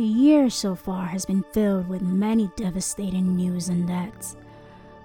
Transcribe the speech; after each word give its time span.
The 0.00 0.06
year 0.06 0.48
so 0.48 0.74
far 0.74 1.04
has 1.08 1.26
been 1.26 1.44
filled 1.52 1.86
with 1.86 2.00
many 2.00 2.50
devastating 2.56 3.36
news 3.36 3.68
and 3.68 3.86
deaths. 3.86 4.34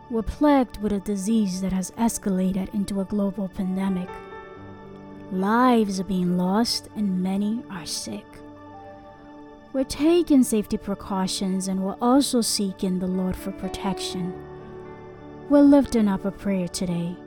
We're 0.10 0.22
plagued 0.22 0.82
with 0.82 0.94
a 0.94 1.02
disease 1.02 1.60
that 1.60 1.74
has 1.74 1.92
escalated 1.98 2.74
into 2.74 3.02
a 3.02 3.04
global 3.04 3.50
pandemic. 3.50 4.08
Lives 5.34 6.00
are 6.00 6.06
being 6.06 6.38
lost 6.38 6.88
and 6.96 7.22
many 7.22 7.62
are 7.70 7.86
sick. 7.86 8.26
We're 9.74 9.84
taking 9.84 10.44
safety 10.44 10.78
precautions 10.78 11.68
and 11.68 11.84
we're 11.84 11.98
also 12.02 12.40
seeking 12.40 12.98
the 12.98 13.08
Lord 13.08 13.36
for 13.36 13.52
protection. 13.52 14.34
We're 15.50 15.60
lifting 15.60 16.08
up 16.08 16.24
a 16.24 16.32
prayer 16.32 16.70
today. 16.70 17.18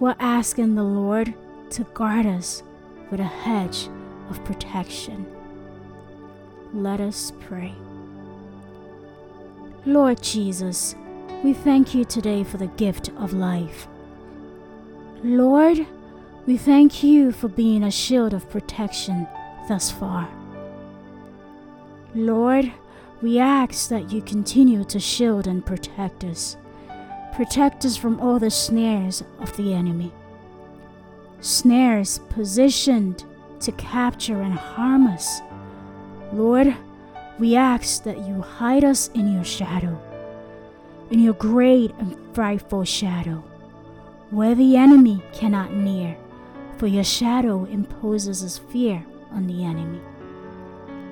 We're 0.00 0.16
asking 0.18 0.74
the 0.74 0.82
Lord 0.82 1.34
to 1.70 1.84
guard 1.94 2.26
us 2.26 2.64
with 3.12 3.20
a 3.20 3.24
hedge 3.46 3.88
of 4.28 4.44
protection. 4.44 5.37
Let 6.74 7.00
us 7.00 7.32
pray. 7.40 7.74
Lord 9.86 10.22
Jesus, 10.22 10.94
we 11.42 11.54
thank 11.54 11.94
you 11.94 12.04
today 12.04 12.44
for 12.44 12.58
the 12.58 12.66
gift 12.66 13.10
of 13.16 13.32
life. 13.32 13.88
Lord, 15.24 15.86
we 16.46 16.56
thank 16.58 17.02
you 17.02 17.32
for 17.32 17.48
being 17.48 17.82
a 17.82 17.90
shield 17.90 18.34
of 18.34 18.50
protection 18.50 19.26
thus 19.66 19.90
far. 19.90 20.28
Lord, 22.14 22.70
we 23.22 23.38
ask 23.38 23.88
that 23.88 24.12
you 24.12 24.20
continue 24.20 24.84
to 24.84 25.00
shield 25.00 25.46
and 25.46 25.64
protect 25.64 26.22
us. 26.24 26.56
Protect 27.34 27.84
us 27.84 27.96
from 27.96 28.20
all 28.20 28.38
the 28.38 28.50
snares 28.50 29.24
of 29.40 29.56
the 29.56 29.72
enemy. 29.72 30.12
Snares 31.40 32.20
positioned 32.28 33.24
to 33.60 33.72
capture 33.72 34.42
and 34.42 34.54
harm 34.54 35.06
us. 35.06 35.40
Lord, 36.32 36.76
we 37.38 37.56
ask 37.56 38.02
that 38.04 38.26
you 38.26 38.42
hide 38.42 38.84
us 38.84 39.08
in 39.14 39.32
your 39.32 39.44
shadow, 39.44 39.98
in 41.10 41.20
your 41.20 41.34
great 41.34 41.94
and 41.98 42.16
frightful 42.34 42.84
shadow, 42.84 43.42
where 44.30 44.54
the 44.54 44.76
enemy 44.76 45.22
cannot 45.32 45.72
near, 45.72 46.16
for 46.76 46.86
your 46.86 47.04
shadow 47.04 47.64
imposes 47.64 48.58
fear 48.58 49.04
on 49.30 49.46
the 49.46 49.64
enemy. 49.64 50.00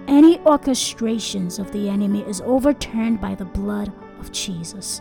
Any 0.07 0.39
orchestrations 0.39 1.59
of 1.59 1.73
the 1.73 1.89
enemy 1.89 2.23
is 2.23 2.43
overturned 2.43 3.21
by 3.21 3.35
the 3.35 3.45
blood 3.45 3.91
of 4.21 4.33
Jesus. 4.33 5.01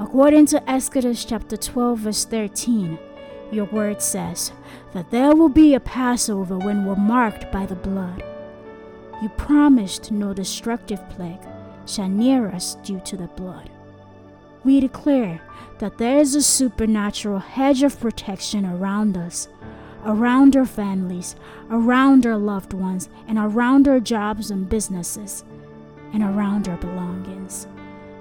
According 0.00 0.46
to 0.46 0.70
Exodus 0.70 1.24
chapter 1.24 1.56
12, 1.56 1.98
verse 1.98 2.24
13, 2.24 2.98
your 3.52 3.66
word 3.66 4.02
says 4.02 4.52
that 4.92 5.10
there 5.10 5.36
will 5.36 5.48
be 5.48 5.74
a 5.74 5.80
Passover 5.80 6.58
when 6.58 6.84
we're 6.84 6.96
marked 6.96 7.52
by 7.52 7.66
the 7.66 7.76
blood. 7.76 8.22
You 9.22 9.28
promised 9.30 10.10
no 10.10 10.34
destructive 10.34 11.08
plague 11.10 11.40
shall 11.86 12.08
near 12.08 12.48
us 12.48 12.76
due 12.76 13.00
to 13.00 13.16
the 13.16 13.28
blood. 13.28 13.70
We 14.64 14.80
declare 14.80 15.40
that 15.78 15.98
there 15.98 16.18
is 16.18 16.34
a 16.34 16.42
supernatural 16.42 17.38
hedge 17.38 17.82
of 17.82 18.00
protection 18.00 18.64
around 18.64 19.16
us 19.16 19.48
around 20.04 20.56
our 20.56 20.66
families, 20.66 21.36
around 21.70 22.26
our 22.26 22.36
loved 22.36 22.72
ones, 22.72 23.08
and 23.26 23.38
around 23.38 23.88
our 23.88 24.00
jobs 24.00 24.50
and 24.50 24.68
businesses, 24.68 25.44
and 26.12 26.22
around 26.22 26.68
our 26.68 26.76
belongings. 26.76 27.66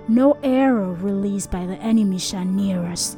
No 0.07 0.37
arrow 0.43 0.93
released 0.93 1.51
by 1.51 1.65
the 1.65 1.75
enemy 1.77 2.19
shall 2.19 2.45
near 2.45 2.83
us. 2.83 3.17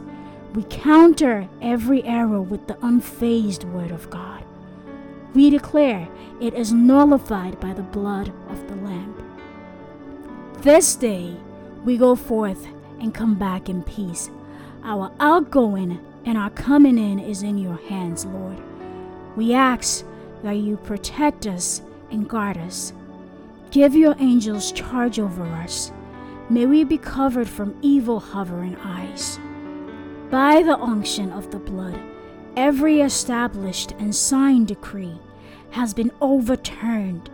We 0.53 0.63
counter 0.63 1.47
every 1.61 2.03
arrow 2.03 2.41
with 2.41 2.67
the 2.67 2.75
unfazed 2.75 3.65
word 3.65 3.91
of 3.91 4.09
God. 4.09 4.44
We 5.35 5.49
declare 5.49 6.07
it 6.39 6.53
is 6.53 6.71
nullified 6.71 7.59
by 7.59 7.73
the 7.73 7.83
blood 7.83 8.31
of 8.49 8.67
the 8.69 8.75
Lamb. 8.77 9.13
This 10.59 10.95
day 10.95 11.35
we 11.83 11.97
go 11.97 12.15
forth 12.15 12.65
and 13.01 13.13
come 13.13 13.35
back 13.35 13.67
in 13.67 13.83
peace. 13.83 14.29
Our 14.85 15.11
outgoing 15.19 15.99
and 16.23 16.37
our 16.37 16.51
coming 16.51 16.97
in 16.97 17.19
is 17.19 17.43
in 17.43 17.57
your 17.57 17.75
hands, 17.89 18.25
Lord. 18.25 18.57
We 19.35 19.53
ask 19.53 20.05
that 20.41 20.55
you 20.55 20.77
protect 20.77 21.47
us 21.47 21.81
and 22.11 22.29
guard 22.29 22.57
us. 22.57 22.93
Give 23.71 23.93
your 23.93 24.15
angels 24.19 24.71
charge 24.71 25.19
over 25.19 25.43
us. 25.43 25.91
May 26.49 26.65
we 26.65 26.85
be 26.85 26.97
covered 26.97 27.49
from 27.49 27.77
evil 27.81 28.21
hovering 28.21 28.77
eyes. 28.77 29.37
By 30.31 30.63
the 30.63 30.77
unction 30.77 31.33
of 31.33 31.51
the 31.51 31.59
blood, 31.59 31.99
every 32.55 33.01
established 33.01 33.91
and 33.99 34.15
signed 34.15 34.69
decree 34.69 35.19
has 35.75 35.93
been 35.93 36.11
overturned. 36.21 37.29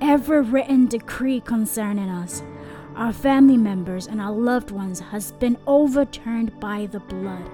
Every 0.00 0.40
written 0.40 0.86
decree 0.86 1.40
concerning 1.40 2.08
us, 2.08 2.42
our 2.96 3.12
family 3.12 3.56
members, 3.56 4.06
and 4.06 4.20
our 4.20 4.32
loved 4.32 4.70
ones 4.70 5.00
has 5.00 5.32
been 5.32 5.56
overturned 5.66 6.58
by 6.60 6.86
the 6.86 7.00
blood 7.00 7.50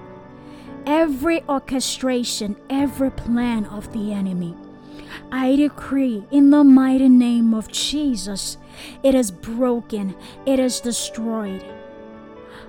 every 0.85 1.43
orchestration, 1.47 2.55
every 2.69 3.11
plan 3.11 3.65
of 3.65 3.91
the 3.93 4.11
enemy. 4.11 4.55
I 5.31 5.55
decree 5.55 6.25
in 6.31 6.49
the 6.49 6.63
mighty 6.63 7.09
name 7.09 7.53
of 7.53 7.71
Jesus, 7.71 8.57
it 9.03 9.13
is 9.13 9.31
broken, 9.31 10.15
it 10.45 10.59
is 10.59 10.79
destroyed. 10.79 11.63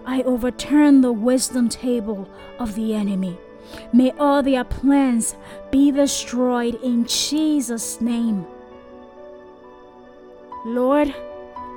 I 0.04 0.22
overturn 0.22 1.00
the 1.00 1.12
wisdom 1.12 1.69
table 1.69 2.28
of 2.59 2.75
the 2.75 2.94
enemy. 2.94 3.38
May 3.92 4.12
all 4.12 4.42
their 4.42 4.64
plans 4.64 5.34
be 5.70 5.91
destroyed 5.91 6.76
in 6.82 7.06
Jesus' 7.06 8.00
name. 8.00 8.47
Lord, 10.64 11.14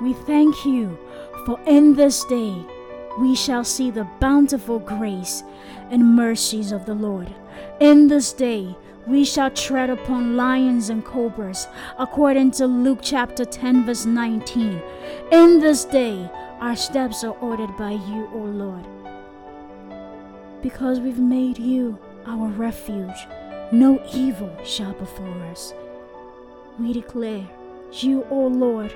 we 0.01 0.13
thank 0.13 0.65
you 0.65 0.97
for 1.45 1.59
in 1.65 1.95
this 1.95 2.23
day 2.25 2.53
we 3.19 3.35
shall 3.35 3.63
see 3.63 3.91
the 3.91 4.07
bountiful 4.19 4.79
grace 4.79 5.43
and 5.91 6.15
mercies 6.15 6.71
of 6.71 6.85
the 6.85 6.93
Lord. 6.93 7.33
In 7.79 8.07
this 8.07 8.33
day 8.33 8.75
we 9.05 9.25
shall 9.25 9.51
tread 9.51 9.89
upon 9.89 10.37
lions 10.37 10.89
and 10.89 11.03
cobras, 11.03 11.67
according 11.99 12.51
to 12.51 12.65
Luke 12.65 12.99
chapter 13.01 13.45
10, 13.45 13.85
verse 13.85 14.05
19. 14.05 14.81
In 15.31 15.59
this 15.59 15.85
day 15.85 16.29
our 16.59 16.75
steps 16.75 17.23
are 17.23 17.37
ordered 17.41 17.75
by 17.77 17.91
you, 17.91 18.29
O 18.33 18.37
Lord. 18.37 18.85
Because 20.63 21.00
we've 21.00 21.19
made 21.19 21.59
you 21.59 22.00
our 22.25 22.47
refuge, 22.47 23.28
no 23.72 24.01
evil 24.13 24.50
shall 24.63 24.94
befall 24.94 25.41
us. 25.51 25.74
We 26.79 26.94
declare, 26.94 27.47
You, 27.91 28.25
O 28.31 28.47
Lord, 28.47 28.96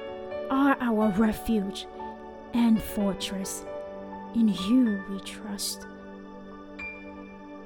are 0.49 0.77
our 0.79 1.09
refuge 1.09 1.85
and 2.53 2.81
fortress. 2.81 3.65
In 4.33 4.47
you 4.47 5.03
we 5.09 5.19
trust. 5.19 5.85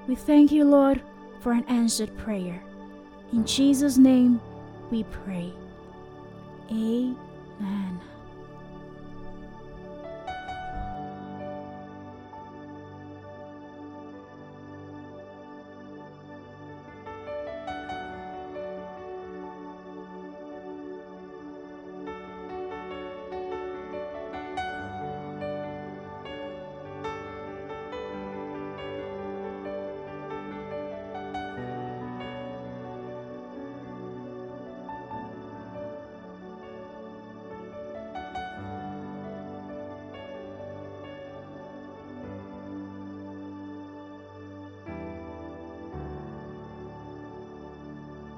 We 0.08 0.16
thank 0.16 0.52
you, 0.52 0.66
Lord, 0.66 1.02
for 1.40 1.52
an 1.52 1.64
answered 1.66 2.16
prayer. 2.18 2.62
In 3.32 3.46
Jesus' 3.46 3.98
name 3.98 4.42
we 4.90 5.04
pray. 5.04 5.54
Amen. 6.72 8.00